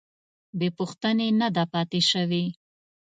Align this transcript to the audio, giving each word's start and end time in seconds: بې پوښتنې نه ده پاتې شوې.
بې 0.57 0.67
پوښتنې 0.77 1.27
نه 1.41 1.47
ده 1.55 1.63
پاتې 1.73 1.99
شوې. 2.11 2.45